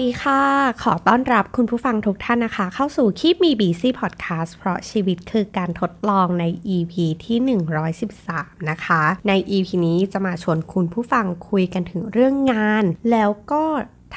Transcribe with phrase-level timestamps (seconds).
[0.00, 0.42] ดีค่ะ
[0.82, 6.44] ขอต้อนรับคุณผู้ฟังทุกท่านนะคะ เข้าสู่คีบมีบีซีพอดแคสต์เพราะชีวิตคือการทดลองใน
[6.76, 6.94] EP
[7.24, 7.38] ที่
[8.04, 13.64] 113 นะคะ ใน EP นี้จะมาชวนคุณผู้ฟังคุยกันถึงเรื่องงาน แล้วก็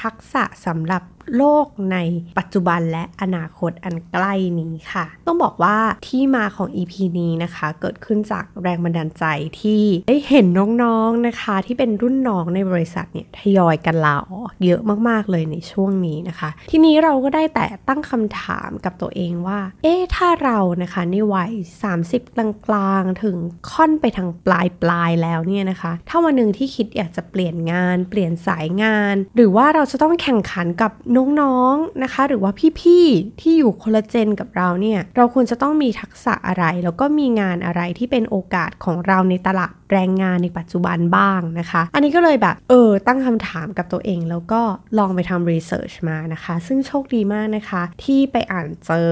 [0.02, 1.04] ทักษะสำหรับ
[1.38, 1.98] โลกใน
[2.38, 5.78] ปัจจุบันและอนาคตอันใกล้นี้ค่ะ ต้องบอกว่า
[6.08, 9.26] ที่มาของ EP นี้นะคะ เกิดขึ้นจากแรงบันดาลใจ
[9.62, 10.46] ที่ได้เห็น
[10.82, 21.52] น้องๆนะคะ ที่เป็นรุ่นน้องในบริษัทเนี่ยทยอยกันลาออกเยอะมากๆเลยในช่วงนี้นะคะ ทีนี้เราก็ได้แต่ตั้งคำถามกับตัวเองว่า เอ๊ะถ้าเรานะคะในวัย
[21.94, 22.38] 30
[22.68, 23.38] กลางๆ ถึง
[23.72, 30.92] ค่อนไปทางปลายปลายแล้วเนี่ยนะคะ ถ้าวันหนึ่งที่คิดอยากจะเปลี่ยนงาน เปลี่ยนสายงาน หรือว่าเราจะต้องแข่งขันกับ
[31.40, 44.62] น้องๆนะคะ หรือว่าพี่ๆที่อยู่คนละเจนกับเราเนี่ยเราควรจะต้องมีทักษะอะไร แล้วก็มีงานอะไรที่เป็นโอกาสของเราในตลาดแรงงานในปัจจุบันบ้างนะคะ อันนี้ก็เลยแบบเออตั้งคำถามกับตัวเอง แล้วก็
[44.98, 49.10] ลองไปทำ research มานะคะ ซึ่งโชคดีมากนะคะ ที่ไปอ่านเจอ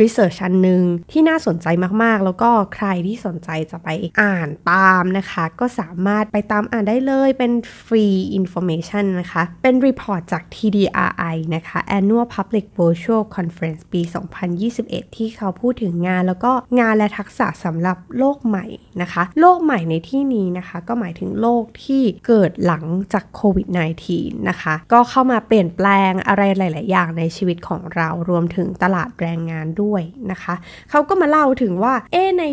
[0.00, 1.66] research อันหนึ่งที่น่าสนใจ
[2.02, 3.88] มากๆ แล้วก็ใครที่สนใจจะไป
[4.22, 7.52] อ่านตามนะคะ ก็สามารถไปตามอ่านได้เลยเป็น
[7.84, 14.00] free information นะคะ เป็น report จาก TDRI นะคะ Annual Public Virtual Conference ปี
[14.58, 18.66] 2021 ที่เขาพูดถึงงานแล้วก็งานและทักษะสำหรับโลกใหม่
[19.02, 23.66] นะคะ โลกใหม่ในที่นี้นะคะ ก็หมายถึงโลกที่เกิดหลังจากโควิด
[24.08, 30.54] -19 นะคะ ก็เข้ามาเปลี่ยนแปลงอะไรหลาย ๆ อย่างในชีวิตของเรารวมถึงตลาดแรงงานด้วยนะคะ
[30.90, 32.44] เขาก็มาเล่าถึงว่า เอ๊ใน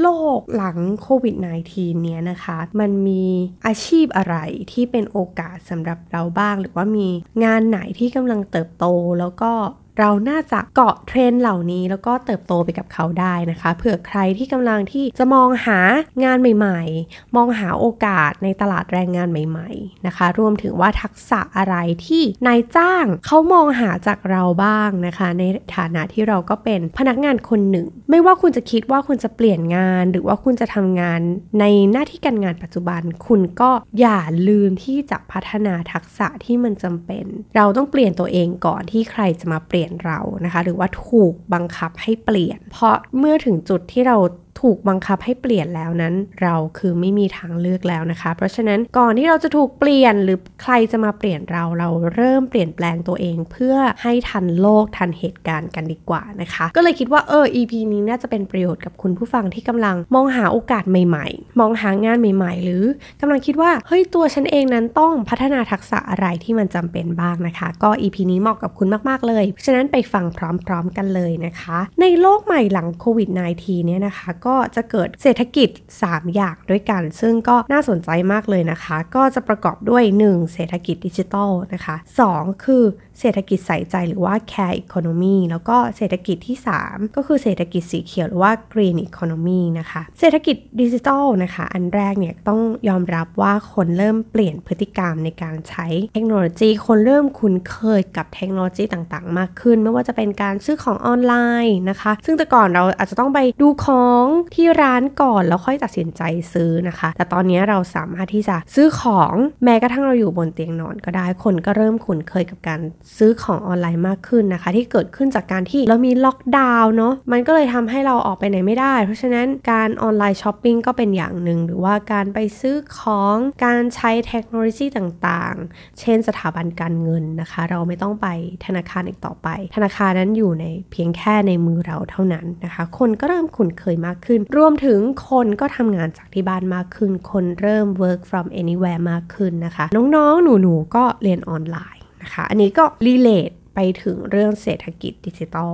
[0.00, 1.34] โลกหลังโควิด
[1.70, 3.24] -19 เนี้ยนะคะ มันมี
[3.66, 4.36] อาชีพอะไร
[4.72, 7.08] ที่เป็นโอกาสสำหรับเราบ้าง หรือว่ามี
[7.44, 8.84] งานไหนที่กำลังำลังเติบโต
[9.18, 9.52] แล้วก็
[9.98, 15.78] เราน่าจะเกาะเทรนเหล่านี้แล้วก็เติบโตไปกับเขาได้นะคะ เผื่อใครที่กำลังที่จะมองหา
[16.24, 21.74] งานใหม่ๆ มองหาโอกาสในตลาดแรงงานใหม่ๆนะคะ รวมถึงว่าทักษะอะไร
[22.06, 25.42] ที่นายจ้างเขามองหาจากเราบ้างนะคะ ใน
[25.76, 31.20] ฐานะที่เราก็เป็นพนักงานคนหนึ่ง ไม่ว่าคุณจะคิดว่าคุณจะเปลี่ยนงาน หรือว่าคุณจะทำงาน
[31.60, 37.24] ในหน้าที่การงานปัจจุบัน คุณก็อย่าลืมที่จะพัฒนาทักษะที่มันจำเป็น
[37.56, 44.16] เราต้องเปลี่ยนตัวเองก่อนที่ใครจะมาเปลี่ยนลี่ยนเรานะคะ หรือว่าถูกบังคับให้เปลี่ยน เพราะเมื่อถึงจุดที่เรา
[44.62, 62.84] ถูกบังคับให้เปลี่ยนแล้วนั้น เราคือไม่มีทางเลือกแล้วนะคะ เพราะฉะนั้นก่อนที่เราจะถูกเปลี่ยนหรือใครจะมาเปลี่ยนเราเราเริ่มเปลี่ยนแปลงตัวเอง เพื่อให้ทันโลกทันเหตุการณ์กันดีกว่านะคะ ก็เลยคิดว่าเออ EP นี้น่าจะเป็นประโยชน์กับคุณผู้ฟังที่กำลังมองหาโอกาสใหม่ ๆ มองหางานใหม่ ๆ หรือ
[63.20, 70.24] กำลังคิดว่าเฮ้ยตัวฉันเองนั้นต้องพัฒนาทักษะอะไรที่มันจำเป็นบ้างนะคะ ก็ EP นี้เหมาะกับคุณมากๆเลยฉะนั้นไปฟัง
[70.66, 75.70] พร้อม ๆ กันเลยนะคะ ในโลกใหม่หลังโควิด -19 เนี่ยนะคะก็็จะเกิดเศรษฐกิจ
[76.02, 80.52] 3 อย่างด้วยกัน ซึ่งก็น่าสนใจมากเลยนะคะ ก็จะประกอบด้วย 1.
[80.52, 81.96] เศรษฐกิจดิจิทัลนะคะ
[82.30, 82.64] 2.
[82.64, 82.84] คือ
[83.22, 86.56] เศรษฐกิจใส่ใจหรือว่า care economy แล้วก็เศรษฐกิจที่
[86.86, 101.34] 3 ก็คือเศรษฐกิจสีเขียวหรือว่า green economy นะคะ เศรษฐกิจดิจิทัลนะคะ อันแรกเนี่ยต้องยอมรับว่าคนเริ่มเปลี่ยนพฤติกรรมในการใช้เทคโนโลยี คนเริ่มคุ้นเคยกับเทคโนโลยีต่างๆ มากขึ้น ไม่ว่าจะเป็นการซื้อของออนไล
[101.66, 104.24] น์นะคะ ซึ่งแต่ก่อนเราอาจจะต้องไปดูของ
[104.54, 106.22] ที่ร้านก่อนแล้วค่อยตัดสินใจ
[106.52, 109.34] ซื้อนะคะ แต่ตอนนี้เราสามารถที่จะซื้อของ
[109.64, 112.80] แม้กระทั่งเราอยู่บนเตียงนอนก็ได้ คนก็เริ่มคุ้นเคยกับการ
[113.18, 128.26] ซื้อของออนไลน์มากขึ้นนะคะ ที่เกิดขึ้นจากการที่เรามีล็อกดาวน์เนาะมันก็เลยทำให้เราออกไปไหนไม่ได้ เพราะฉะนั้นการ online shopping ก็เป็นอย่างหนึ่งหรือว่าการไปซื้อของการใช้เทคโนโลยีต่างๆ เช่นสถาบันการเงินนะคะ เราไม่ต้องไป
[128.66, 134.98] ธนาคารอีกต่อไป ธนาคารนั้นอยู่ในเพียงแค่ในมือเราเท่านั้นนะคะ คนก็เริ่มคุ้นเคยมากขึ้น รวมถึง
[135.28, 145.72] คนก็ทำงานจากที่บ้านมากขึ้น คนเริ่ม work from anywhere มากขึ้นนะคะ น้องๆ หนูๆ ก็เรียนออนไลน์ นะคะ อันนี้ก็รีเลทไปถึงเรื่องเศรษฐกิจดิจิตอล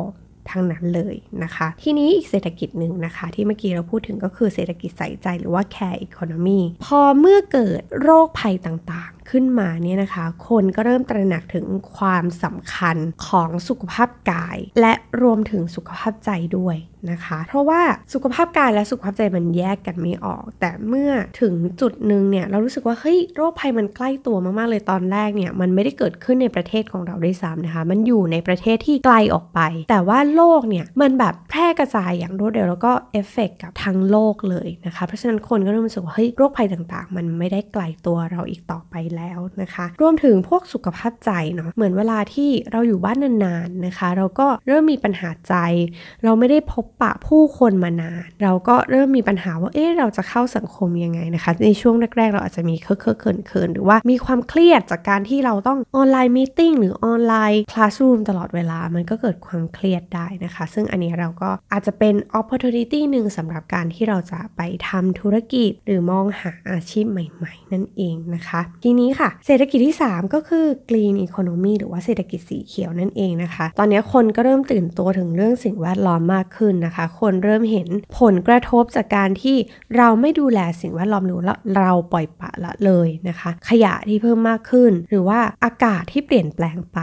[0.50, 11.66] ทั้งนั้นเลยนะคะ ทีนี้อีกเศรษฐกิจหนึ่งนะคะ ที่เมื่อกี้เราพูดถึงก็คือเศรษฐกิจใส่ใจหรือว่า care economy พอเมื่อเกิดโรคภัยต่าง ขึ้นมาเนี่ยนะคะ คนก็เริ่มตระหนักถึง
[11.96, 12.96] ความสำคัญ
[13.26, 14.92] ของสุขภาพกาย และ
[15.22, 16.76] รวมถึงสุขภาพใจด้วย
[17.10, 17.82] นะคะ เพราะว่า
[18.14, 21.10] สุขภาพกายและสุขภาพใจมันแยกกันไม่ออก แต่เมื่อ
[21.40, 29.60] ถึงจุดหนึ่งเนี่ยเรารู้สึกว่าเฮ้ยโรคภัยมันใกล้ตัวมากๆเลยตอนแรกเนี่ยมันไม่ได้เกิดขึ้นในประเทศของเราด้วยซ้ำนะคะ มันอยู่ในประเทศที่ไกลออกไป
[29.90, 45.54] แต่ว่าโรคเนี่ยมันแบบแพร่กระจายอย่างรวดเร็วแล้วก็เอฟเฟกกับทั้งโลกเลยนะคะ เพราะฉะนั้นคนก็เริ่มรู้สึกว่าเฮ้ยโรคภัยต่างๆ มันไม่ได้ไกลตัวเราอีกต่อไปแล้วนะคะ รวมถึงพวกสุขภาพใจเนาะเหมือนเวลาที่เราอยู่บ้านนานๆนะคะ เราก็เริ่มมีปัญหาใจ
[46.24, 71.72] เราไม่ได้พบปะผู้คนมานาน เราก็เริ่มมีปัญหาว่าเอ๊ะเราจะเข้าสังคมยังไงนะคะ ในช่วงแรกๆ เราอาจจะมีเคอะเคอะเขินเขินหรือว่ามีความเครียดจากการที่เราต้องออนไลน์มีติ้งหรือออนไลน์คลาสรูมตลอดเวลามันก็เกิดความเครียดได้นะคะ ซึ่งอันนี้เราก็อาจจะเป็น opportunity หนึ่งสำหรับการที่เราจะไปทำธุรกิจหรือมองหาอาชีพใหม่ ๆ นั่นเองนะคะ ทีนี้ค่ะ เศรษฐกิจที่ 3 ก็คือ green economy
[71.78, 77.88] หรือว่าเศรษฐกิจสีเขียวนั่นเองนะคะ ตอนนี้คนก็เริ่มตื่นตัวถึงเรื่องสิ่งแวดล้อมมากขึ้นนะคะ คนเริ่มเห็น
[78.20, 79.56] ผลกระทบจากการที่
[79.96, 81.40] เราไม่ดูแลสิ่งแวดล้อมหรือ
[81.76, 87.00] เราปล่อยปละละเลยนะคะ ขยะที่เพิ่มมากขึ้น หรือว่าอากาศที่เปลี่ยนแปลงไป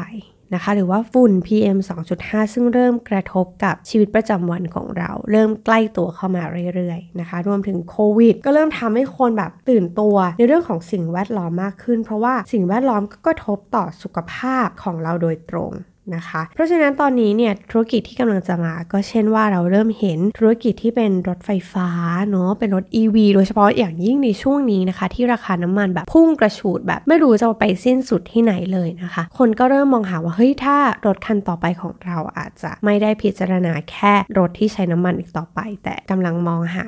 [0.53, 1.77] นะคะ หรือว่าฝุ่น PM
[2.15, 6.43] 2.5 ซึ่งเริ่มกระทบกับชีวิตประจำวันของเรา เริ่มใกล้ตัวเข้ามา
[6.75, 15.71] เรื่อยๆนะคะ รวมถึงโควิด ก็เริ่มทำให้คนแบบตื่นตัว ในเรื่องของสิ่งแวดล้อมมากขึ้น เพราะว่าสิ่งแวดล้อมก็กระทบต่อสุขภาพของเราโดยตรง
[16.15, 21.89] นะคะ เพราะฉะนั้นตอนนี้เนี่ยธุรกิจที่กำลังจะมาก็เช่นว่าเราเริ่มเห็นธุรกิจที่เป็นรถไฟฟ้า
[22.29, 36.85] เนาะเป็นรถ EV โดยเฉพาะอย่างยิ่งในช่วงนี้นะคะ ที่ราคาน้ำมันแบบพุ่งกระฉูดแบบไม่รู้จะไปสิ้นสุดที่ไหนเลยนะคะ คนก็เริ่มมองหาว่าเฮ้ยถ้ารถคันต่อไปของเราอาจจะไม่ได้พิจารณาแค่รถที่ใช้น้ำมันอีกต่อไป แต่กำลังมองหา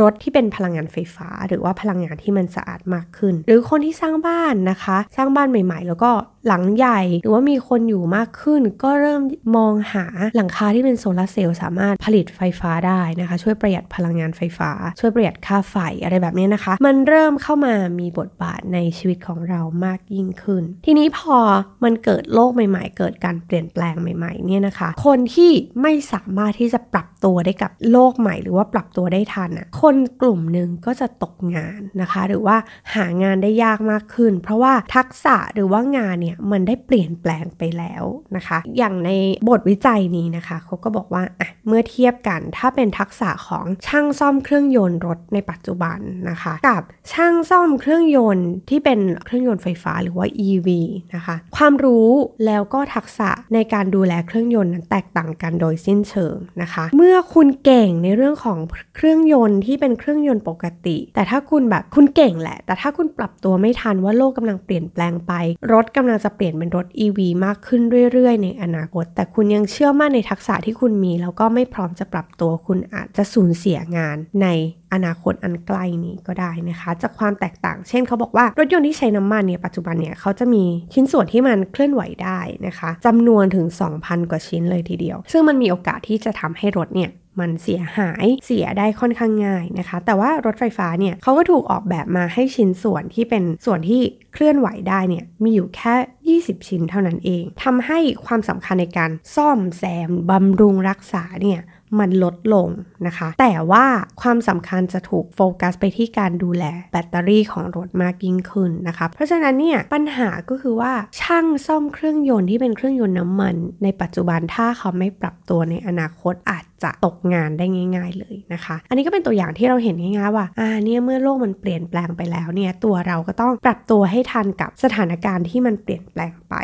[0.00, 6.10] รถที่เป็นพลังงานไฟฟ้า หรือว่าพลังงานที่มันสะอาดมากขึ้น หรือคนที่สร้างบ้านนะคะ สร้างบ้านใหม่ ๆ แล้วก็
[6.46, 9.22] หลังใหญ่ หรือว่ามีคนอยู่มากขึ้น ก็เริ่ม
[9.56, 10.06] มองหา
[10.36, 14.70] หลังคาที่เป็นโซลาเซลล์สามารถผลิตไฟฟ้าได้นะคะ ช่วยประหยัดพลังงานไฟฟ้า
[15.00, 21.38] ช่วยประหยัดค่าไฟอะไรแบบนี้นะคะ มันเริ่มเข้ามามีบทบาทในชีวิตของเรามากยิ่งขึ้น ทีนี้พอ
[21.84, 25.52] มันเกิดโลกใหม่ ๆ เกิดการเปลี่ยนแปลงใหม่ๆเนี่ยนะคะ คนที่
[25.82, 32.56] ไม่สามารถที่จะปรับตัวได้กับโลกใหม่ หรือว่าปรับตัวได้ทันอะคนกลุ่มหนึ่งก็จะตกงานนะคะ หรือว่า
[32.94, 38.04] หางานได้ยากมากขึ้น เพราะว่าทักษะหรือว่างานเนี่ยมันได้เปลี่ยนแปลงไปแล้ว
[38.36, 39.10] นะคะ อย่างใน
[39.48, 45.98] บทวิจัยนี้นะคะเขาก็บอกว่าอะเมื่อเทียบกันถ้าเป็นทักษะของช่างซ่อมเครื่องยนต์รถในปัจจุบัน
[46.30, 46.82] นะคะ กับ
[47.12, 50.68] ช่างซ่อมเครื่องยนต์ที่เป็นเครื่องยนต์ไฟฟ้าหรือว่า EV
[51.14, 52.10] นะคะ ความรู้
[52.46, 58.58] แล้วก็ทักษะในการดูแลเครื่องยนต์นั้นแตกต่างกันโดยสิ้นเชิงนะคะ เมื่อคุณเก่งในเรื่องของ
[58.96, 65.32] เครื่องยนต์ที่เป็นเครื่องยนต์ปกติ แต่ถ้าคุณแบบคุณเก่งแหละ แต่ถ้าคุณปรับตัวไม่ทันว่าโลกกำลังเปลี่ยนแปลงไป
[65.72, 67.82] รถกำลังจะเปลี่ยนเป็นรถ EV มากขึ้น
[68.12, 74.48] เรื่อยๆ ในอนาคต แต่คุณยังเชื่อมั่นในทักษะที่คุณมี แล้วก็ไม่พร้อมจะปรับตัวคุณอาจจะสูญเสียงานใน
[74.92, 80.64] อนาคตอันใกล้นี้ก็ได้นะคะ จากความแตกต่าง เช่นเขาบอกว่ารถยนต์ที่ใช้น้ำมันเนี่ยปัจจุบันเนี่ยเขาจะมี
[80.94, 83.66] ชิ้นส่วนที่มันเคลื่อนไหวได้นะคะจำนวนถึง
[83.98, 94.00] 2,000 กว่าชิ้นเลยทีเดียว ซึ่งมันมีโอกาสที่จะทำให้รถเนี่ย มันเสียหายเสียได้ค่อนข้างง่ายนะคะ แต่ว่ารถไฟฟ้าเนี่ยเขาก็ถูกออกแบบมาให้ชิ้นส่วนที่เป็นส่วนที่
[94.32, 101.60] เคลื่อนไหวได้เนี่ยมีอยู่แค่ 20 ชิ้นเท่านั้นเองทำให้ความสำคัญในการซ่อมแซมบำรุงรักษาเนี่ย
[101.98, 102.68] มันลดลง
[103.06, 103.84] นะคะ แต่ว่า
[104.22, 126.54] ความสำคัญจะถูกโฟกัสไปที่การดูแลแบตเตอรี่ของรถมากยิ่งขึ้นนะคะ เพราะฉะนั้นเนี่ยปัญหาก็คือว่าช่างซ่อมเครื่องยนต์ที่เป็นเครื่องยนต์น้ำมัน ในปัจจุบันถ้าเขาไม่ปรับตัวในอนาคตอาจจะตกงานได้ง่าย ๆเลยนะคะ อันนี้ก็เป็นตัวอย่างที่เราเห็นง่ายๆว่าอ่าเนี่ยเมื่อโลกมันเปลี่ยนแปลงไปแล้วเนี่ยตัวเราก็ต้องปรับตัวให้ทันกับสถานการณ์ที่มันเปลี่ยนแปลงไป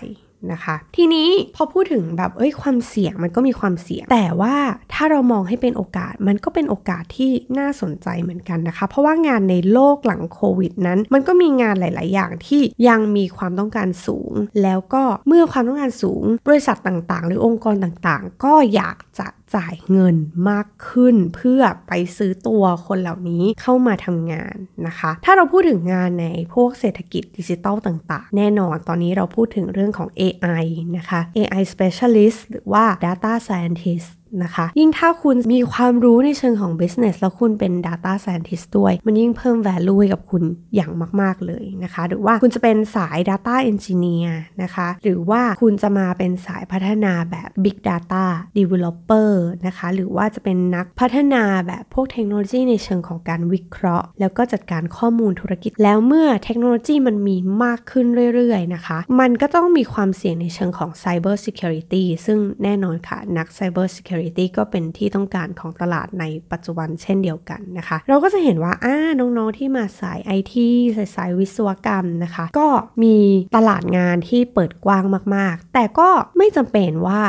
[0.53, 4.57] นะคะ ทีนี้พอพูดถึงแบบเอ้ยความเสี่ยงมันก็มีความเสี่ยง แต่ว่า
[4.95, 14.33] ถ้าเรามองให้เป็นโอกาสมันก็เป็นโอกาสที่น่าสนใจเหมือนกันนะคะ เพราะว่างานในโลกหลังโควิดนั้น มันก็มีงานหลาย ๆ อย่างที่ยังมีความต้องการสูง
[14.63, 20.17] แล้วก็เมื่อความต้องการสูง บริษัทต่าง ๆ หรือองค์กรต่าง ๆ ก็อยากจะจ่ายเงิน
[20.51, 30.65] มากขึ้น เพื่อไปซื้อตัวคนเหล่านี้เข้ามาทำงานนะคะ ถ้าเราพูดถึงงานในพวกเศรษฐกิจดิจิตอลต่างๆ แน่นอนตอนนี้เราพูดถึงเรื่องของ AI
[30.97, 34.09] นะคะ AI specialist หรือว่า data scientist
[34.43, 40.43] นะคะ ยิ่งถ้าคุณมีความรู้ในเชิงของ business แล้วคุณเป็น data scientist ด้วย มันยิ่งเพิ่ม value ให้กับคุณ
[40.75, 44.31] อย่างมาก ๆ เลยนะคะ หรือว่าคุณจะเป็นสาย data engineer
[44.63, 48.25] นะคะ หรือว่าคุณจะมาเป็นสายพัฒนาแบบ big data
[48.59, 49.31] developer
[49.67, 72.45] นะคะ หรือว่าจะเป็นนักพัฒนาแบบพวกเทคโนโลยีในเชิงของการวิเคราะห์ แล้วก็จัดการข้อมูลธุรกิจ แล้วเมื่อเทคโนโลยีมันมีมากขึ้นเรื่อย ๆ นะคะ มันก็ต้องมีความเสี่ยงในเชิงของ cyber security ซึ่งแน่นอนค่ะนัก cyber security Security ก็เป็นที่ต้องการของตลาดในปัจจุบันเช่นเดียวกันนะคะ เราก็จะเห็นว่าอ่าน้องๆที่มาสายไอทีสายสายวิศวกรรมนะคะ
[72.59, 72.69] ก็
[73.03, 73.17] มี
[73.57, 75.05] ตลาดงานที่เปิดกว้าง
[75.37, 77.23] มากๆ แต่ก็ไม่จำเป็นว่า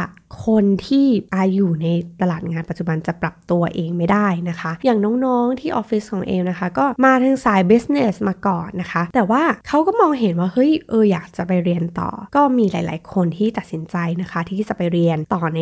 [0.46, 1.88] คนที่อาอยู่ใน
[2.22, 15.60] ตลาดงานปัจจุบันจะปรับตัวเองไม่ได้นะคะ อย่างน้องๆที่ออฟฟิศของเอมนะคะ ก็มาทางสาย business มาก่อนนะคะ แต่ว่าเขาก็มองเห็นว่าเฮ้ยเอออยากจะไปเรียนต่อ ก็มีหลาย ๆ คนที่ตัดสินใจนะคะ ที่จะไปเรียนต่อใน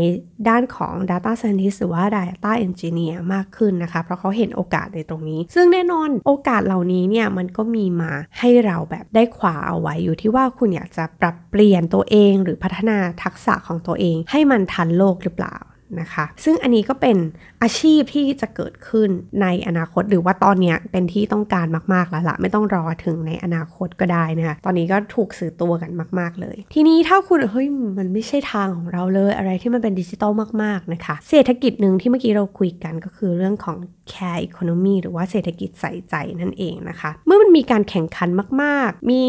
[0.50, 15.58] ด้านของ data scientist หรือว่า data engineer มากขึ้นนะคะ เพราะเขาเห็นโอกาสในตรงนี้ ซึ่งแน่นอนโอกาสเหล่านี้เนี่ยมันก็มีมาให้เราแบบได้ขวาเอาไว้อยู่ที่ว่าคุณอยากจะปรับเปลี่ยนตัวเอง หรือพัฒนาทักษะของตัวเอง ให้มันทันโลกหรือเปล่า
[16.02, 17.18] นะคะ ซึ่งอันนี้ก็เป็น
[17.64, 19.10] อาชีพที่จะเกิดขึ้น
[19.42, 27.68] ในอนาคตหรือว่าตอนนี้เป็นที่ต้องการมากๆแล้วละไม่ต้องรอถึงในอนาคตก็ได้นะคะตอนนี้ก็ถูกสื่อตัวกันมาก ๆเลย ทีนี้ถ้าคุณเฮ้ย
[27.98, 30.32] มันไม่ใช่ทางของเราเลยอะไรที่มันเป็นดิจิตอล
[30.64, 33.78] มากๆนะคะเศรษฐกิจหนึ่งที่เมื่อกี้เราคุยกันก็คือเรื่องของ
[34.12, 38.30] care economy หรือว่าเศรษฐกิจใส่ใจนั่นเองนะคะ เมื่อมันมีการแข่งขัน
[38.62, 39.26] มาก ๆ มี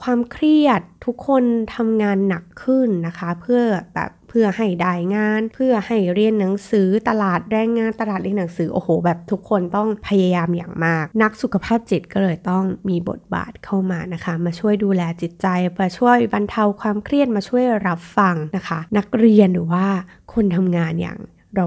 [0.00, 3.62] ความเครียดทุกคนทำงานหนักขึ้นนะคะ เพื่อ
[3.94, 15.46] แบบ พื่อให้ได้งาน เพื่อให้เรียนหนังสือตลาดแรงงานตลาดเรียนหนังสือโอ้โห แบบทุกคนต้องพยายามอย่างมาก นักสุขภาพจิตก็เลยต้องมีบทบาทเข้ามานะคะ มาช่วยดูแลจิตใจ
[15.80, 19.86] มาช่วยบรรเทาความเครียดมาช่วยรับฟังนะคะ นักเรียนหรือว่า
[20.32, 21.18] คนทำงานอย่าง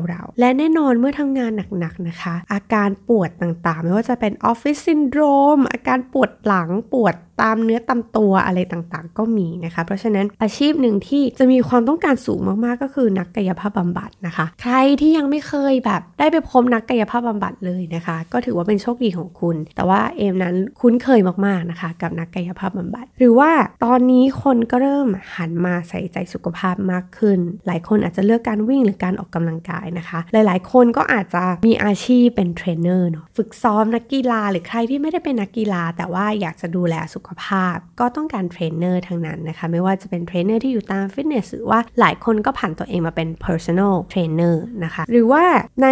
[0.10, 5.22] เราๆและแน่นอนเมื่อทำงานหนักๆนะคะ อาการปวดต่างๆ ไม่ว่าจะเป็นออฟฟิศซินโดร
[5.58, 23.52] มอาการปวดหลังปวด ตามเนื้อตามตัวอะไรต่างๆ ก็มีนะคะ เพราะฉะนั้นอาชีพหนึ่งที่จะมีความต้องการสูงมากๆ ก็คือนักกายภาพบำบัดนะคะ ใครที่ยังไม่เคยแบบได้ไปพบนักกายภาพบำบัดเลยนะคะ ก็ถือว่าเป็นโชคดีของคุณ แต่ว่าเอมนั้นคุ้นเคยมากๆนะคะ กับนักกายภาพบำบัด หรือว่า
[23.86, 45.44] ตอนนี้คนก็เริ่มหันมาใส่ใจสุขภาพมากขึ้น หลายคนอาจจะเลือกการวิ่งหรือการออกกำลังกายนะคะ หลายๆ คนก็อาจจะมีอาชีพเป็นเทรนเนอร์เนาะฝึกซ้อมนักกีฬา หรือใครที่ไม่ได้เป็นนักกีฬา แต่ว่าอยากจะดูแลสุขภาพ ก็ต้องการเทรนเนอร์ทั้งนั้นนะคะ ไม่ว่าจะเป็นเทรนเนอร์ที่อยู่ตามฟิตเนสหรือว่าหลายคนก็ผันตัวเองมาเป็น personal trainer นะคะหรือว่า
[45.84, 45.90] ใน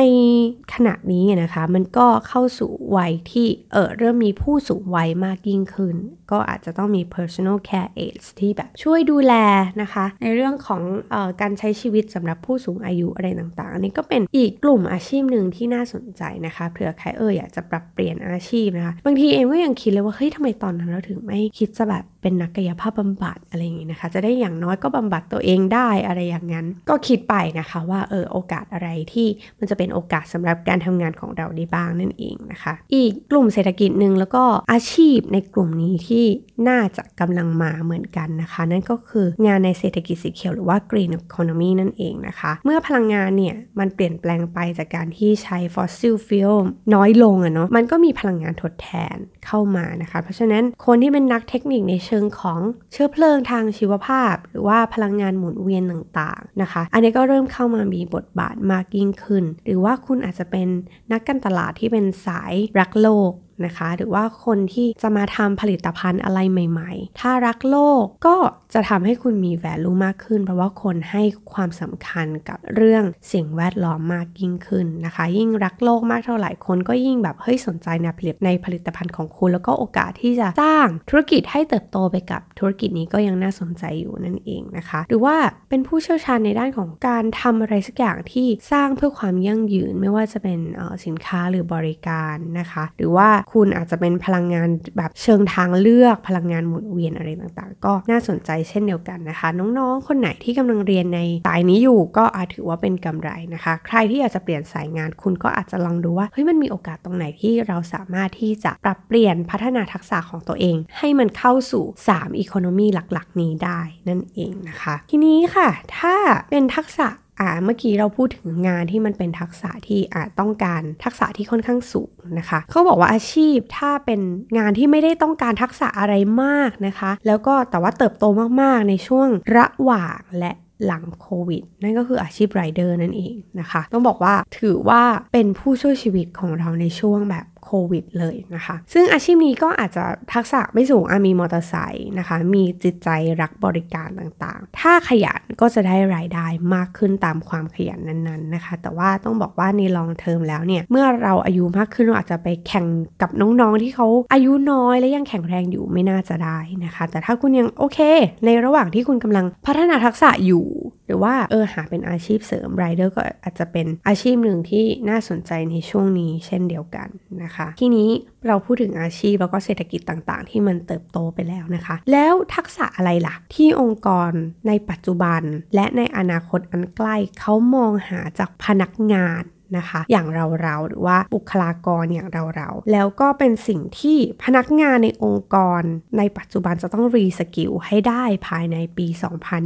[0.74, 5.96] ขณะนี้นะคะมันก็เข้าสู่วัยที่เออเริ่มมีผู้สูงวัยมากยิ่งขึ้น
[6.32, 9.34] ก็อาจจะต้องมี personal care aids ที่แบบช่วยดูแล
[9.82, 10.82] นะคะ ในเรื่องของ
[11.14, 29.28] ออการใช้ชีวิตสำหรับผู้สูงอายุอะไรต่างๆ อันนี้ก็เป็นอีกกลุ่มอาชีพหนึ่งที่น่าสนใจนะคะเผื่อใครเอออยากจะปรับเปลี่ยนอาชีพนะคะ บางทีเองก็ยังคิดเลยว่าเฮ้ยทำไมตอนนั้นเราถึงไม่คิดจะแบบเป็นนักกายภาพบำบัดอะไรอย่างนี้นะคะ จะได้อย่างน้อยก็บำบัดตัวเองได้อะไรอย่างนั้น ก็คิดไปนะคะว่าเออโอกาสอะไรที่
[29.60, 36.26] มันจะเป็นโอกาสสำหรับการทำงานของเราได้บ้างนั่นเองนะคะ อีกกลุ่มเศรษฐกิจหนึ่งแล้วก็อาชีพในกลุ่มนี้ที่
[36.70, 46.58] น่าจะกำลังมาเหมือนกันนะคะ นั่นก็คืองานในเศรษฐกิจสีเขียวหรือว่า green economy นั่นเองนะคะ เมื่อพลังงานเนี่ยมันเปลี่ยนแปลงไปจากการที่ใช้ fossil fuel
[46.96, 52.60] น้อยลงอะเนาะมันก็มีพลังงานทดแทนเข้ามานะคะ เพราะฉะนั้นคนที่เป็นนักเทคนิคในเชิงของ
[52.92, 60.68] เชื้อเพลิงทางชีวภาพ หรือว่าพลังงานหมุนเวียนต่างๆนะคะ อันนี้ก็เริ่มเข้ามามีบทบาทมากยิ่งขึ้น หรือว่าคุณอาจจะเป็น
[61.12, 63.32] นักการตลาดที่เป็นสายรักโลก
[63.66, 68.36] นะคะ หรือว่าคนที่จะมาทำผลิตภัณฑ์อะไรใหม่ ๆ ถ้ารักโลกก็
[68.74, 85.36] จะทำให้คุณมี value มากขึ้น เพราะว่าคนให้ความสำคัญกับเรื่องสิ่งแวดล้อมมากยิ่งขึ้นนะคะ ยิ่งรักโลกมากเท่าไหร่คนก็ยิ่งแบบเฮ้ยสนใจในผลิตในผลิตภัณฑ์ของคุณ แล้วก็โอกาสที่จะสร้างธุรกิจให้เติบโตไปกับธุรกิจนี้ก็ยังน่าสนใจอยู่นั่นเองนะคะ หรือว่า
[85.70, 90.60] เป็นผู้เชี่ยวชาญในด้านของการทำอะไรสักอย่างที่สร้างเพื่อความยั่งยืนไม่ว่าจะเป็น
[91.06, 116.16] สินค้าหรือบริการนะคะ หรือว่าคุณอาจจะเป็นพลังงานแบบเชิงทางเลือกพลังงานหมุนเวียนอะไรต่างๆ ก็น่าสนใจเช่นเดียวกันนะคะ น้องๆ คนไหนที่กำลังเรียนในสายนี้อยู่ก็อาจถือว่าเป็นกำไรนะคะ ใครที่อยากจะเปลี่ยนสายงานคุณก็อาจจะลองดูว่าเฮ้ยมันมีโอกาสตรงไหนที่เราสามารถที่จะปรับเปลี่ยนพัฒนาทักษะของตัวเอง ให้มันเข้าสู่3อีโคโนมีหลักๆ นี้ได้นั่นเองนะคะ ทีนี้ค่ะ ถ้า
[116.50, 117.08] เป็นทักษะ
[117.40, 124.22] อ่าเมื่อกี้เราพูดถึงงานที่มันเป็นทักษะที่อาจต้องการทักษะที่ค่อนข้างสูงนะคะเขาบอกว่าอาชีพถ้าเป็น
[124.58, 126.14] งานที่ไม่ได้ต้องการทักษะอะไร
[126.44, 128.26] มากนะคะ แล้วก็แต่ว่าเติบโต
[128.62, 129.28] มากๆในช่วง
[129.58, 130.52] ระหว่างและ
[130.86, 143.10] หลังโควิด นั่นก็คืออาชีพไรเดอร์นั่นเองนะคะ ต้องบอกว่าถือว่าเป็นผู้ช่วยชีวิตของเราในช่วงแบบ โควิดเลยนะคะ ซึ่งอาชีพนี้ก็อาจจะทักษะไม่สูงอมีมอเตอร์ไซค์นะคะ มีจิตใจ
[143.42, 152.86] รักบริการต่างๆ ถ้าขยันก็จะได้รายได้มากขึ้นตามความขยันนั้นๆนะคะ แต่ว่าต้องบอกว่าในลองเทอมแล้วเนี่ย เมื่อเราอายุมากขึ้นเราอาจจะไปแข่ง
[153.22, 158.00] กับน้องๆที่เขาอายุน้อยและยังแข็งแรงอยู่ไม่น่าจะได้นะคะ แต่ถ้าคุณยังโอเค
[158.46, 160.66] ในระหว่างที่คุณกำลังพัฒนาทักษะอยู่
[161.06, 167.08] หรือว่าเออหาเป็นอาชีพเสริมไรเดอร์ก็อาจจะเป็นอาชีพหนึ่งที่น่าสนใจในช่วงนี้เช่นเดียวกัน
[167.44, 168.10] นะคะ ทีนี้
[168.48, 174.32] เราพูดถึงอาชีพแล้วก็เศรษฐกิจต่างๆ ที่มันเติบโตไปแล้วนะคะ แล้วทักษะอะไรล่ะ ที่องค์กร
[174.68, 175.42] ในปัจจุบัน
[175.76, 179.44] และในอนาคตอันใกล้เขามองหาจากพนักงาน
[179.78, 185.82] นะคะ อย่างเราๆหรือว่าบุคลากรอย่างเราๆแล้วก็เป็นสิ่งที่พนักงานในองค์กร
[186.18, 189.08] ในปัจจุบันจะต้อง reskill ให้ได้ภายในปี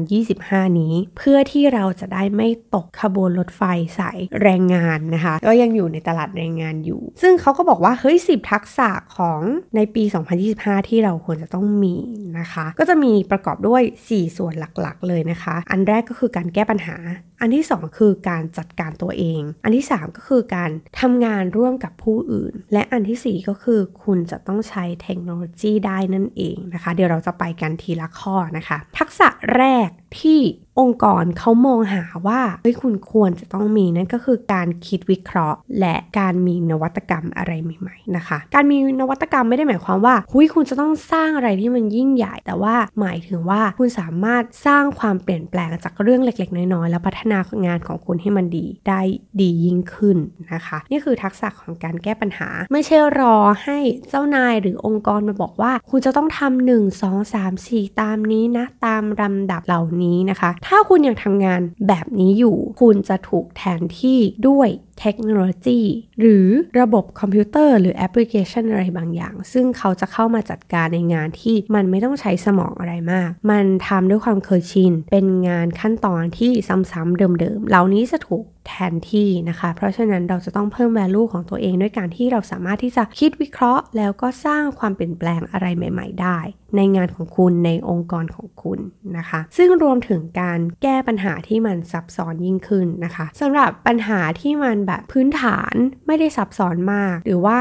[0.09, 3.61] 2025 นี้ เพื่อที่เราจะได้ไม่ตกขบวนรถไฟ
[3.99, 9.41] สายแรงงานนะคะก็ยังอยู่ในตลาดแรงงานอยู่ ซึ่งเขาก็บอกว่าเฮ้ย10 ทักษะของ
[9.75, 10.03] ในปี
[10.47, 11.95] 2025 ที่เราควรจะต้องมี
[12.39, 16.97] นะคะ ก็จะมีประกอบด้วย 4 ส่วนหลักๆ เลยนะคะ อันแรกก็คือการแก้ปัญหา
[17.41, 30.39] อันที่ 2 คือการจัดการตัวเอง อันที่3 ก็คือการทำงานร่วมกับผู้อื่น และอันที่ 4 ก็คือคุณจะต้องใช้เทคโนโลยีได้นั่นเองนะคะ เดี๋ยวเราจะไปกันทีละข้อนะคะ ทักษะแรกที่
[30.79, 49.01] องค์กรเขามองหาว่าเฮ้ยคุณควรจะต้องมีนั่นก็คือการคิดวิเคราะห์ และการมีนวัตกรรมอะไรใหม่ๆนะคะ การมีนวัตกรรมไม่ได้หมายความว่าหุยคุณจะต้องสร้างอะไรที่มันยิ่งใหญ่ แต่ว่าหมายถึงว่าคุณสามารถสร้างความเปลี่ยนแปลงจากเรื่องเล็ก ๆ น้อยๆแล้วพัฒนางานของคุณให้มันดีได้
[49.41, 50.17] ดียิ่งขึ้น
[50.53, 53.77] นะคะ นี่คือทักษะของการแก้ปัญหา ไม่ใช่รอให้
[54.09, 65.79] เจ้านายหรือองค์กรมาบอกว่า คุณจะต้องทำหนึ่งสองสามสี่ตามนี้นะตามลำดับเหล่านี้นะคะ ถ้าคุณยังทำงานแบบนี้อยู่ คุณจะถูกแทนที่ด้วยเทคโนโลยี
[66.20, 66.48] หรือ
[66.79, 76.51] ระบบคอมพิวเตอร์หรือแอปพลิเคชันอะไรบางอย่าง ซึ่งเขาจะเข้ามาจัดการในงานที่มันไม่ต้องใช้สมองอะไรมาก มันทำด้วยความเคยชิน เป็นงานขั้นตอนที่
[76.91, 86.39] ซ้ำๆเดิมๆ เหล่านี้จะถูก แทนที่นะคะ เพราะฉะนั้นเราจะต้องเพิ่ม value ของตัวเองด้วยการที่เราสามารถที่จะคิดวิเคราะห์ แล้วก็สร้างความเปลี่ยนแปลงอะไรใหม่ ๆ ได้
[86.75, 88.79] ในงานของคุณในองค์กรของคุณ
[89.17, 95.73] นะคะ ซึ่งรวมถึงการแก้ปัญหาที่มันซับซ้อนยิ่งขึ้นนะคะสำหรับปัญหาที่มันแบบพื้นฐาน
[96.07, 97.57] ไม่ได้ซับซ้อนมาก หรือว่า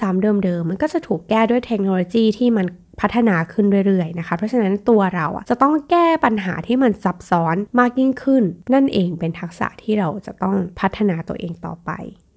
[0.00, 2.66] ซ้ำๆเดิมๆมันก็จะถูกแก้ด้วยเทคโนโลยีที่มัน
[3.02, 8.44] พัฒนาขึ้นเรื่อยๆนะคะ เพราะฉะนั้นตัวเราอะจะต้องแก้ปัญหาที่มันซับซ้อนมากยิ่งขึ้น
[8.74, 11.90] นั่นเองเป็นทักษะที่เราจะต้องพัฒนาตัวเองต่อไป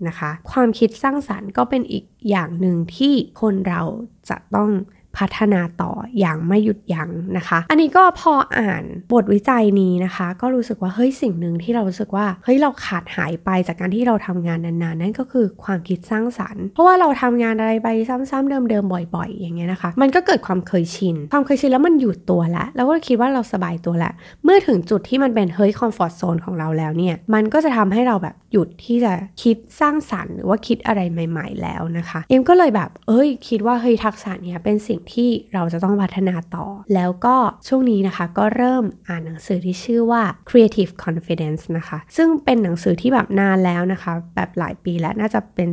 [0.07, 3.81] นะคะ ความคิดสร้างสารรค์ก็เป็นอีกอย่างหนึ่งที่คนเรา
[4.29, 4.69] จะต้อง
[5.17, 36.65] พัฒนาต่ออย่างไม่หยุดยั้งนะคะ อันนี้ก็พออ่านบทวิจัยนี้นะคะ ก็รู้สึกว่าเฮ้ยสิ่งหนึ่งที่เรารู้สึกว่าเฮ้ยเราขาดหายไปจากการที่เราทำงานนานๆ นั่นก็คือความคิดสร้างสรรค์ เพราะว่าเราทำงานอะไรไปซ้ำๆเดิมๆบ่อย ๆ อย่างเงี้ยนะคะ มันก็เกิดความเคยชิน ความเคยชินแล้วมันหยุดตัวแล้วแล้วก็คิดว่าเราสบายตัวแล้วเมื่อถึงจุดที่มันเป็นเฮ้ยคอมฟอร์ทโซนของเราแล้วเนี่ยมันก็จะทำให้เราแบบหยุดที่จะคิดสร้างสรรค์ หรือว่าคิดอะไรใหม่ ๆ แล้วนะคะ เอ็มก็เลยแบบ เอ้ย คิดว่าเฮ้ยทักษะเนี้ยเป็นสิ่งที่เราจะต้องพัฒนาต่อ
[36.95, 37.35] แล้วก็
[37.67, 45.69] ช่วงนี้นะคะก็เริ่มอ่านหนังสือที่ชื่อว่า Creative Confidence นะคะ ซึ่งเป็นหนังสือที่แบบนานแล้วนะคะ แบบหลายปีแล้วน่าจะเป็น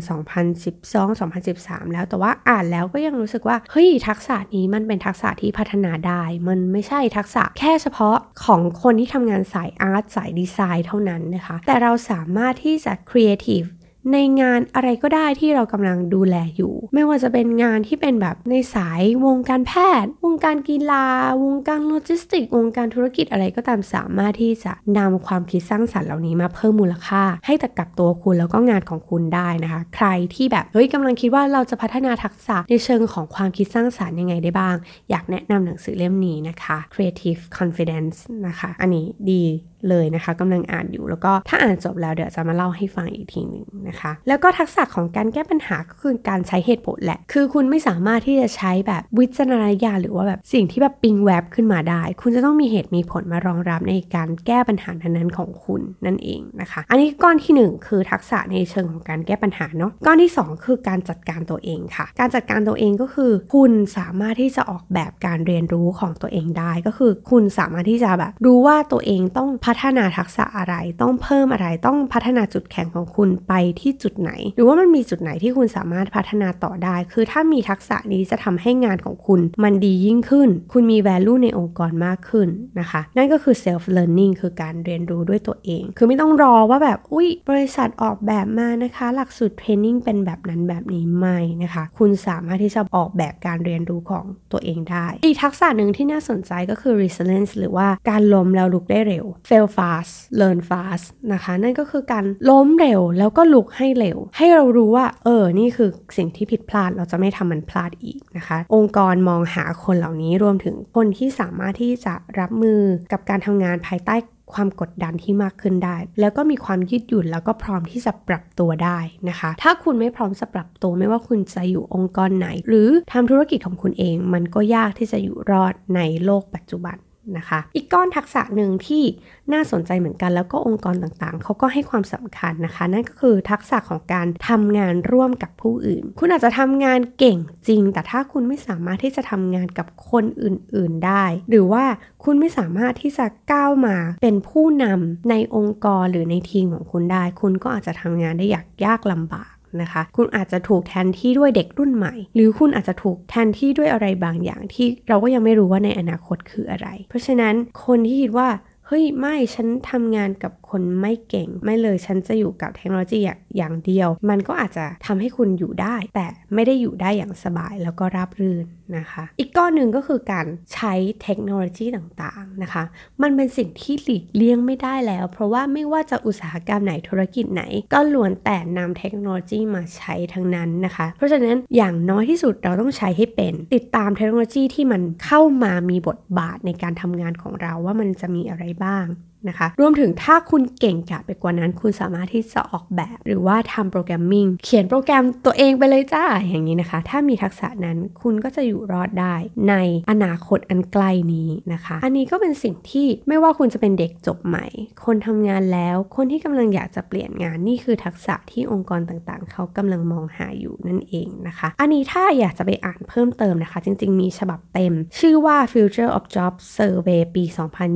[0.74, 13.68] 2012-2013 แล้วแต่ว่าอ่านแล้วก็ยังรู้สึกว่า เฮ้ย ทักษะนี้มันเป็นทักษะที่พัฒนาได้ มันไม่ใช่ทักษะแค่เฉพาะของคนที่ทำงานสายอาร์ตสายดีไซน์เท่านั้นนะคะ แต่เราสามารถที่จะ Creative
[14.12, 21.06] ในงานอะไรก็ได้ที่เรากำลังดูแลอยู่ ไม่ว่าจะเป็นงานที่เป็นแบบในสายวงการแพทย์ วงการกีฬา
[21.44, 34.76] วงการโลจิสติก วงการธุรกิจอะไรก็ตามสามารถที่จะนำความคิดสร้างสรรค์เหล่านี้มาเพิ่มมูลค่า ให้ต่กับตัวคุณแล้วก็งานของคุณได้นะคะ ใครที่แบบเฮ้ยกำลังคิดว่าเราจะพัฒนาทักษะในเชิงของความคิดสร้างสรรค์ยังไงได้บ้าง
[35.10, 39.44] อยากแนะนำหนังสือเล่มนี้นะคะ Creative Confidence นะคะ อันนี้ดี
[39.90, 43.91] เลยนะคะกำลังอ่านอยู่แล้วก็ถ้าอ่านจบแล้วเดี๋ยวจะมาเล่าให้ฟังอีกทีหนึ่งนะคะ
[44.28, 73.52] แล้วก็ทักษะของการแก้ปัญหาก็คือการใช้เหตุผลแหละ คือคุณไม่สามารถที่จะใช้แบบวิจารณญาณหรือว่าแบบสิ่งที่แบบปิงแวบขึ้นมาได้ คุณจะต้องมีเหตุมีผลมารองรับในการแก้ปัญหานั้นๆของคุณนั่นเองนะคะ อันนี้ก้อนที่ 1 คือทักษะในเชิงของการแก้ปัญหาเนาะ ก้อนที่ 2 คือการจัดการตัวเองค่ะ การจัดการตัวเองก็คือ คุณสามารถที่จะออกแบบการเรียนรู้ของตัวเองได้ ก็คือ คุณสามารถที่จะแบบรู้ว่าตัวเองต้องพัฒนาทักษะอะไร ต้องเพิ่มอะไร ต้องพัฒนาจุดแข็งของคุณไป
[73.82, 82.48] ที่จุดไหน หรือว่ามันมีจุดไหนที่คุณสามารถพัฒนาต่อได้ คือถ้ามีทักษะนี้จะทำให้งานของคุณ มันดียิ่งขึ้น คุณมี value ในองค์กรมากขึ้น
[82.80, 101.06] นะคะ นั่นก็คือ self learning คือการเรียนรู้ด้วยตัวเอง คือไม่ต้องรอว่าแบบ อุ้ยบริษัทออกแบบมานะคะ หลักสูตรเทรนนิ่งเป็นแบบนั้นแบบนี้ไม่นะคะ คุณสามารถที่จะออกแบบการเรียนรู้ของตัวเองได้ อีกทักษะหนึ่งที่น่าสนใจก็คือ resilience หรือว่าการล้มแล้วลุกได้เร็ว fail fast learn fast
[101.32, 112.80] นะคะ นั่นก็คือการล้มเร็วแล้วก็ลุกให้เร็ว ให้เรารู้ว่า เออ นี่คือสิ่งที่ผิดพลาดเราจะไม่ทำมันพลาดอีกนะคะ องค์กรมองหาคนเหล่านี้รวมถึงคนที่สามารถที่จะรับมือ
[113.12, 114.16] กับการทำงานภายใต้
[114.52, 126.96] ความกดดันที่มากขึ้นได้ แล้วก็มีความยืดหยุ่นแล้วก็พร้อมที่จะปรับตัวได้นะคะ ถ้าคุณไม่พร้อมจะปรับตัวไม่ว่าคุณจะอยู่องค์กรไหน หรือทำธุรกิจของคุณเอง มันก็ยากที่จะอยู่รอดในโลกปัจจุบัน
[127.36, 129.04] นะคะ อีกก้อนทักษะหนึ่งที่
[129.52, 141.84] น่าสนใจเหมือนกัน แล้วก็องค์กรต่างๆ เขาก็ให้ความสำคัญนะคะ นั่นก็คือทักษะของการทำงานร่วมกับผู้อื่น คุณอาจจะทำงานเก่งจริง แต่ถ้าคุณไม่สามารถที่จะทำงานกับคนอื่นๆได้ หรือว่า
[142.24, 157.54] คุณไม่สามารถที่จะก้าวมาเป็นผู้นำในองค์กรหรือในทีมของคุณได้ คุณก็อาจจะทำงานได้อยากยากลำบาก นะคะ คุณอาจจะถูกแทนที่ด้วยเด็กรุ่นใหม่ หรือคุณอาจจะถูกแทนที่ด้วยอะไรบางอย่างที่เราก็ยังไม่รู้ว่าในอนาคตคืออะไร เพราะฉะนั้น
[157.84, 158.48] คนที่คิดว่า
[158.86, 163.20] เฮ้ยไม่ฉันทำงานกับ คนไม่เก่ง ไม่เลยฉันจะอยู่กับเทคโนโลยี
[163.56, 168.66] อย่างเดียว มันก็อาจจะทำให้คุณอยู่ได้ แต่ไม่ได้อยู่ได้อย่างสบายแล้วก็ราบรื่น
[168.98, 172.84] นะคะ อีกก้อนหนึ่งก็คือการใช้เทคโนโลยีต่างๆนะคะ
[173.22, 189.06] มันเป็นสิ่งที่หลีกเลี่ยงไม่ได้แล้ว เพราะว่าไม่ว่าจะอุตสาหกรรมไหนธุรกิจไหน ก็ล้วนแต่นำเทคโนโลยีมาใช้ทั้งนั้นนะคะ เพราะฉะนั้นอย่างน้อยที่สุดเราต้องใช้ให้เป็น ติดตามเทคโนโลยีที่มันเข้ามามีบทบาทในการทำงานของเราว่ามันจะมีอะไรบ้าง
[189.48, 199.34] นะคะ รวมถึงถ้าคุณเก่งกะไปกว่านั้น คุณสามารถที่จะออกแบบ หรือว่าทำโปรแกรมมิ่งเขียนโปรแกรมตัวเองไปเลยจ้าอย่างนี้นะคะ ถ้ามีทักษะนั้นคุณก็จะอยู่รอดได้
[199.68, 199.74] ใน
[200.10, 204.66] อนาคตอันใกล้นี้นะคะ อันนี้ก็เป็นสิ่งที่ไม่ว่าคุณจะเป็นเด็กจบใหม่
[205.04, 217.44] คนทำงานแล้ว คนที่กำลังอยากจะเปลี่ยนงานนี่คือทักษะที่องค์กรต่างๆ เขากำลังมองหาอยู่นั่นเองนะคะ อันนี้ถ้าอยากจะไปอ่านเพิ่มเติมนะคะ จริง ๆ มีฉบับเต็ม ชื่อว่า Future of Jobs Survey ปี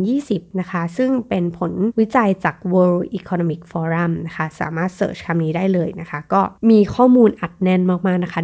[0.05, 8.41] 2020 นะคะ ซึ่งเป็นผลวิจัยจาก World Economic Forum นะคะ สามารถเสิร์ชคำนี้ได้เลยนะคะ ก็มีข้อมูลอัดแน่นมากๆนะคะ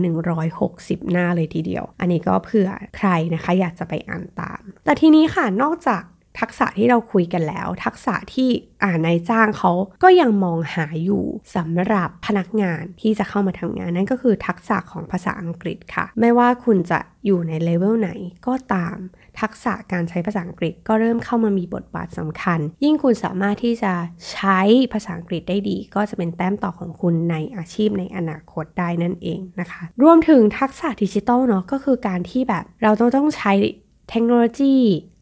[0.55, 6.03] 160 หน้าเลยทีเดียว อันนี้ก็เผื่อใครนะคะอยากจะไปอ่านตาม แต่ทีนี้ค่ะ นอกจาก
[6.43, 8.49] ทักษะที่เราคุยกันแล้ว ทักษะที่
[8.83, 11.25] อ่านายจ้างเขาก็ยังมองหาอยู่
[11.57, 18.11] สำหรับพนักงานที่จะเข้ามาทำงานนั่นก็คือทักษะของภาษาอังกฤษค่ะ ไม่ว่าคุณจะอยู่ในเลเวลไหน
[18.47, 18.97] ก็ตาม
[19.41, 23.93] ทักษะการใช้ภาษาอังกฤษก็เริ่มเข้ามามีบทบาทสำคัญ ยิ่งคุณสามารถที่จะ
[24.33, 24.61] ใช้
[24.93, 33.53] ภาษาอังกฤษได้ดี ก็จะเป็นแต้มต่อของคุณในอาชีพในอนาคตได้นั่นเองนะคะ รวมถึงทักษะดิจิทัลเนาะก็คือการที่แบบเราต้องต้องใช้
[34.11, 34.77] เทคโนโลยี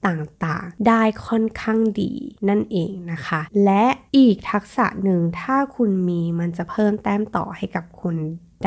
[0.06, 2.12] ต่างๆ ได้ค่อนข้างดี
[2.48, 3.84] นั่นเองนะคะ และ
[4.16, 8.16] อีกทักษะหนึ่งถ้าคุณมีมันจะเพิ่มแต้มต่อให้กับคุณ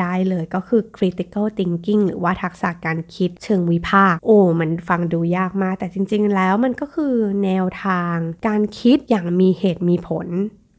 [0.00, 8.16] ได้เลยก็คือ critical thinking หรือว่าทักษะการคิดเชิงวิพากษ์โอ้ มันฟังดูยากมาก แต่จริงๆ แล้วมันก็คือแนวทาง
[8.46, 10.28] การคิดอย่างมีเหตุมีผล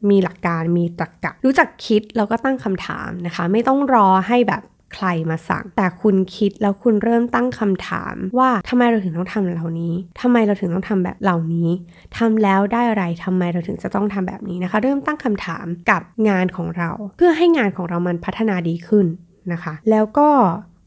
[0.10, 4.62] มีหลักการมีตรรกกะ รู้จักคิดแล้วก็ตั้งคำถามนะคะ ไม่ต้องรอให้แบบ
[4.94, 11.70] ใครมาสั่ง แต่คุณคิดแล้วคุณเริ่มตั้งคำถามว่าทำไมเราถึงต้องทำเหล่านี้ทำไมเราถึงต้องทำแบบเหล่านี้
[12.18, 19.06] ทำแล้วได้อะไรทำไมเราถึงจะต้องทำแบบนี้นะคะ เริ่มตั้งคำถามกับงานของเรา เพื่อให้งานของเรามันพัฒนาดีขึ้น
[19.52, 20.30] นะคะ แล้วก็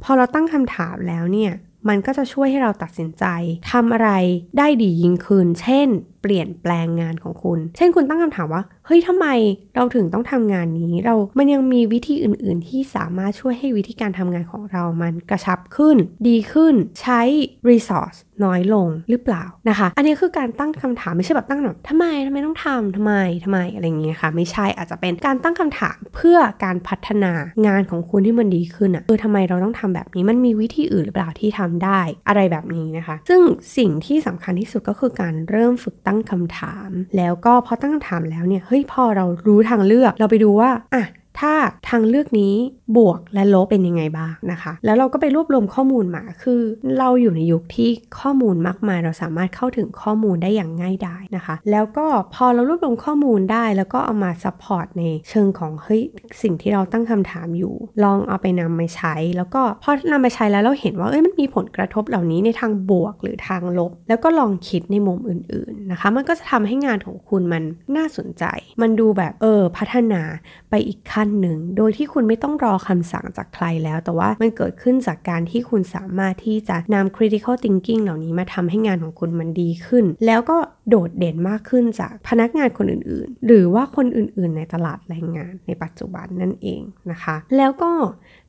[0.02, 1.52] พอเราตั้งคำถามแล้วเนี่ย
[1.88, 3.24] มันก็จะช่วยให้เราตัดสินใจ
[3.72, 4.10] ทำอะไร
[4.58, 5.88] ได้ดียิ่งขึ้น เช่น
[6.22, 9.26] เปลี่ยนแปลงงานของคุณ เช่นคุณตั้งคำถามว่า เฮ้ยทำไม
[9.76, 15.96] เราถึงต้องทำงานนี้ เรา มันยังมีวิธีอื่น ๆ ที่สามารถช่วยให้วิธีการทำงานของเรามันกระชับขึ้น
[16.28, 17.20] ดีขึ้น ใช้
[17.68, 27.32] resource น้อยลงหรือเปล่านะคะ อันนี้คือการตั้งคำถามไม่ใช่แบบตั้งแบบทำไมทำไมต้องทำทำไมทำไมอะไรอย่างเงี้ยค่ะ ไม่ใช่อาจจะเป็นการตั้งคำถามเพื่อการพัฒนา
[27.66, 33.40] งานของคุณที่มันดีขึ้นอะ่ะเออทำไมเราต้องทำแบบนี้มันมีวิธีอื่นหรือเปล่าที่ทำได้อะไรแบบนี้นะคะ ซึ่ง
[33.76, 41.04] สิ่งที่สำคัญที่สุดก็คือการเริ่มฝึกตั้งคำถาม แล้วก็พอตั้งคำถามแล้วเนี่ยเฮ้ยพอเรารู้ทางเลือกเราไปดูว่าอะ
[41.40, 41.52] ถ้า
[41.88, 42.54] ทางเลือกนี้
[42.96, 46.60] บวกและลบเป็นยังไงบ้างนะคะ แล้วเราก็ไปรวบรวมข้อมูลมา คือ
[46.98, 56.02] เราอยู่ในยุคที่ข้อมูลมากมายเราสามารถเข้าถึงข้อมูลได้อย่างง่ายดายนะคะ แล้วก็พอเรารวบรวมข้อมูลได้ แล้วก็เอามา support ในเชิงของเฮ้ย
[56.42, 57.74] สิ่งที่เราตั้งคำถามอยู่
[58.04, 67.62] ลองเอาไปนำมาใช้ แล้วก็พอนำมาใช้แล้วเราเห็นว่าเอ้ยมันมีผลกระทบเหล่านี้ในทางบวกหรือทางลบ แล้วก็ลองคิดในมุมอื่นๆนะคะ มันก็จะทำให้งานของคุณมัน
[67.96, 68.44] น่าสนใจ
[68.82, 70.22] มันดูแบบเออพัฒนา
[70.70, 80.56] ไปอีกขั้นหนึ่ง โดยที่คุณไม่ต้องรอคำสั่งจากใครแล้ว แต่ว่ามันเกิดขึ้นจากการที่คุณสามารถที่จะนำ critical thinking เหล่านี้มาทำให้งานของคุณมันดีขึ้น แล้วก็
[80.88, 87.90] โดดเด่นมากขึ้นจากพนักงานคนอื่นๆ หรือว่าคนอื่นๆ ในตลาดแรงงานในปัจจุบันนั่นเองนะคะ แล้วก็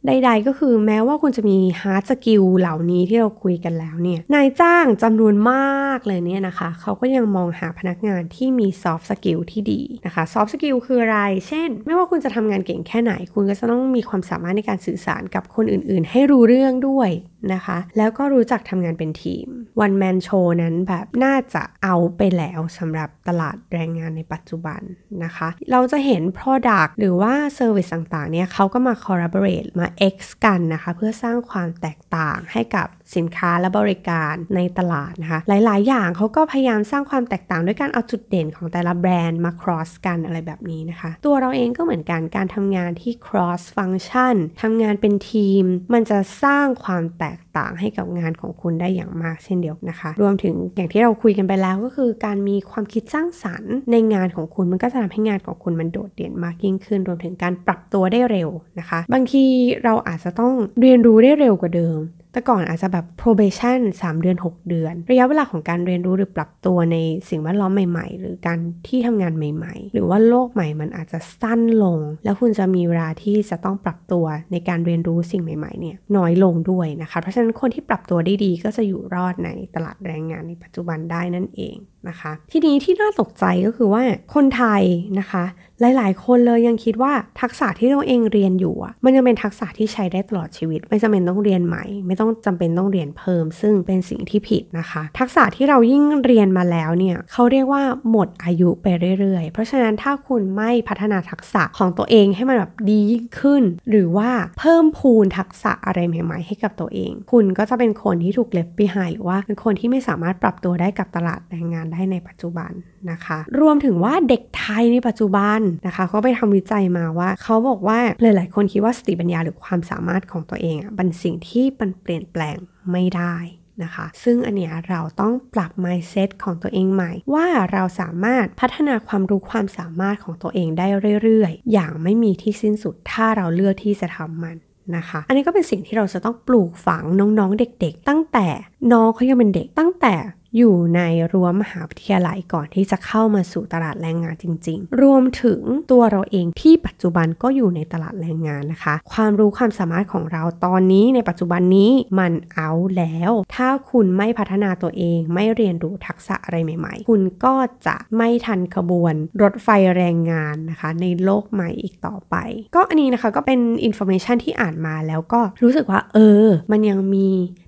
[0.08, 13.13] ใด ๆ ก็คือแม้ว่าคุณจะมี hard skill เหล่านี้ที่เราคุยกันแล้วเนี่ยนายจ้างจำนวนมากเลยเนี่ยนะคะ เขาก็ยังมองหาพนักงานที่มี soft skill ที่ดีนะคะ soft skill คืออะไร เช่น ไม่ว่าคุณจะทำงานเก่งแค่ไหน
[13.34, 17.10] คุณก็จะต้องมีความสามารถในการสื่อสารกับคนอื่นๆ ให้รู้เรื่องด้วย
[17.54, 19.47] นะคะ แล้วก็รู้จักทำงานเป็นทีม
[19.86, 24.81] one man show นั้นแบบน่าจะเอาไปแล้วสำหรับตลาดแรงงานในปัจจุบัน
[25.23, 39.89] นะคะ เราจะเห็น product หรือว่า service ต่างๆเนี่ยเขาก็มา collaborate มา X กันนะคะ เพื่อสร้างความแตกต่างให้กับ สินค้าและบริการในตลาดนะคะ หลาย ๆ อย่างเขาก็พยายามสร้างความแตกต่างด้วยการเอาจุดเด่นของแต่ละแบรนด์มา cross
[40.06, 59.45] กันอะไรแบบนี้นะคะ ตัวเราเองก็เหมือนกันการทำงานที่ cross function ทำงานเป็นทีม มันจะสร้างความแตกต่างให้กับงานของคุณได้อย่างมากเช่นเดียวนะคะ รวมถึงอย่างที่เราคุยกันไปแล้วก็คือ การมีความคิดสร้างสรรค์ในงานของคุณมันก็จะทำให้งานของคุณมันโดดเด่นมากยิ่งขึ้น รวมถึงการปรับตัวได้เร็วนะคะ บางที
[59.84, 62.00] เราอาจจะต้องเรียนรู้ได้เร็วกว่าเดิม
[62.31, 66.97] แต่ก่อนอาจจะแบบ probation 3 เดือน 6 เดือน ระยะเวลาของการเรียนรู้หรือปรับตัวใน
[67.29, 81.75] สิ่งแวดล้อมใหม่ ๆ หรือการที่ทำงานใหม่ ๆ หรือว่าโลกใหม่มันอาจจะสั้นลง แล้วคุณจะมีเวลาที่จะต้องปรับตัวในการเรียนรู้สิ่งใหม่ๆเนี่ยน้อยลงด้วยนะคะ เพราะฉะนั้นคนที่ปรับตัวได้ดีก็จะอยู่รอดในตลาดแรงงานในปัจจุบันได้นั่นเอง
[82.09, 84.01] นะคะ ทีนี้ที่น่าตกใจก็คือว่า
[84.35, 84.83] คนไทย
[85.19, 85.43] นะคะ
[85.81, 98.85] หลายๆ คนเลยยังคิดว่าทักษะที่เราเองเรียนอยู่มันยังเป็นทักษะที่ใช้ได้ตลอดชีวิต ไม่จำเป็นต้องเรียนใหม่ ไม่ต้องจำเป็นต้องเรียนเพิ่ม ซึ่งเป็นสิ่งที่ผิดนะคะ ทักษะที่เรายิ่งเรียนมาแล้วเนี่ยเขาเรียกว่าหมดอายุไป
[99.19, 112.71] เรื่อยๆ เพราะฉะนั้นถ้าคุณไม่พัฒนาทักษะของตัวเองให้มันแบบดียิ่งขึ้น หรือว่าเพิ่มพูนทักษะอะไรใหม่ ๆ ให้กับตัวเอง คุณก็จะเป็นคนที่ถูก left behind หรือว่าเป็นคนที่ไม่สามารถปรับตัวได้กับตลาดแรงงานได้ในปัจจุบัน
[113.11, 122.58] นะคะ รวมถึงว่าเด็กไทยในปัจจุบันนะคะเขาไปทำวิจัยมาว่าเขาบอกว่าหลาย ๆ คนคิดว่าสติปัญญาหรือความสามารถของตัวเองอะเป็นสิ่งที่มันเปลี่ยนแปลง
[122.91, 123.36] ไม่ได้
[123.84, 130.88] นะคะซึ่งอันเนี้ยเราต้องปรับ mindset ของตัวเองใหม่ ว่าเราสามารถพัฒนาความรู้ความสามารถของตัวเองได้
[131.23, 134.58] เรื่อย ๆ อย่างไม่มีที่สิ้นสุดถ้าเราเลือกที่จะทำมัน
[134.95, 138.47] นะคะ อันนี้ก็เป็นสิ่งที่เราจะต้องปลูกฝังน้องๆเด็ก ๆ ตั้งแต่
[138.91, 140.13] น้องเขายังเป็นเด็กตั้งแต่
[140.57, 145.59] อยู่ในรั้วมหาวิทยาลัยก่อนที่จะเข้ามาสู่ตลาดแรงงานจริง ๆ รวมถึง
[145.91, 157.55] ตัวเราเองที่ปัจจุบันก็อยู่ในตลาดแรงงานนะคะ ความรู้ความสามารถของเราตอนนี้ในปัจจุบันนี้มันเอาแล้ว ถ้าคุณไม่พัฒนาตัวเองไม่เรียนรู้ทักษะอะไรใหม่ ๆ คุณก็
[157.88, 162.35] จะไม่ทันขบวนรถไฟแรงงานนะคะ ในโลกใหม่อีกต่อไป
[162.75, 167.27] ก็อันนี้นะคะก็เป็น information ที่อ่านมาแล้วก็รู้สึกว่าเออ มันยังมี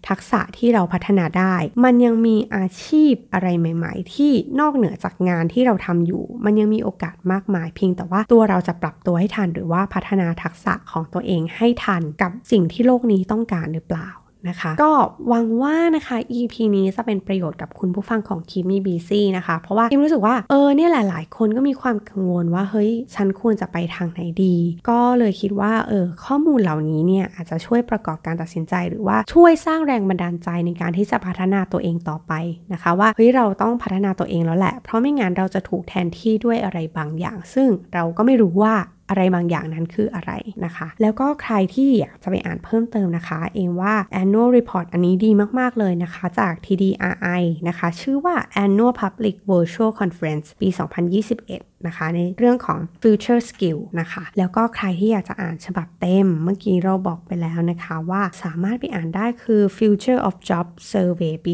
[0.10, 14.10] ทักษะที่เราพัฒนาได้ มันยังมีอาชีพอะไรใหม่ ๆ ที่นอกเหนือจากงานที่เราทำอยู่ มันยังมีโอกาสมากมาย เพียงแต่ว่าตัวเราจะปรับตัวให้ทัน หรือว่าพัฒนาทักษะของตัวเองให้ทันกับสิ่งที่โลกนี้ต้องการหรือเปล่า
[14.50, 14.92] นะคะ ก็
[15.28, 24.56] หวังว่านะคะ EP นี้จะเป็นประโยชน์กับคุณผู้ฟังของคีมีบีซีนะคะ เพราะว่าคิมรู้สึกว่าเออเนี่ยหลายๆ คนก็มีความกังวลว่าเฮ้ยฉันควรจะไปทางไหนดี
[24.90, 32.34] ก็เลยคิดว่าเออข้อมูลเหล่านี้เนี่ยอาจจะช่วยประกอบการตัดสินใจ หรือว่าช่วยสร้างแรงบันดาลใจในการที่จะพัฒนาตัวเองต่อไป
[32.74, 38.76] นะคะ ว่าเฮ้ยเราต้องพัฒนาตัวเองแล้วแหละ เพราะไม่งั้นเราจะถูกแทนที่ด้วยอะไรบางอย่าง ซึ่งเราก็ไม่รู้ว่า
[39.10, 40.32] อะไรบางอย่างนั้นคืออะไร
[40.66, 51.71] นะคะ แล้วก็ใครที่อยากจะไปอ่านเพิ่มเติมนะคะ เองว่า annual report อันนี้ดีมากๆเลยนะคะ จาก TDRI นะคะ ชื่อว่า annual public virtual conference ปี 2021
[51.88, 61.54] นะคะ ในเรื่องของ future skill นะคะ แล้วก็ใครที่อยากจะอ่านฉบับเต็ม เมื่อกี้เราบอกไปแล้วนะคะว่าสามารถไปอ่านได้คือ future of job survey ปี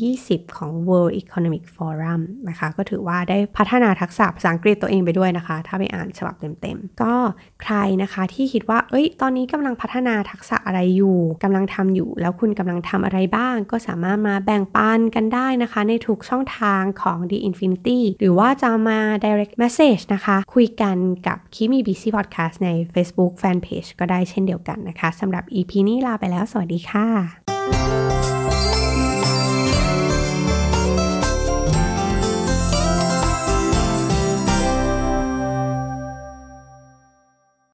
[0.00, 7.14] 2020 ของ World Economic Forum นะคะ ก็ถือว่าได้พัฒนาทักษะภาษาอังกฤษตัวเองไปด้วยนะคะ ถ้าไปอ่านฉบับเต็มๆ ก็
[7.62, 20.96] ใครนะคะที่คิดว่า เอ้ย ตอนนี้กำลังพัฒนาทักษะอะไรอยู่กำลังทำอยู่ แล้วคุณกำลังทำอะไรบ้าง ก็สามารถมาแบ่งปันกันได้นะคะ ในทุกช่องทางของ The Infinity หรือว่าจะมา direct message นะคะ คุยกัน
[21.26, 28.11] กับคิมีบีซีพอดแคสต์ใน Facebook Fanpage ก็ได้เช่นเดียวกันนะคะสำหรับ EP นี้ลาไปแล้ว สวัสดีค่ะ